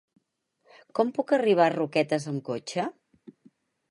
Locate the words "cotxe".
2.49-2.87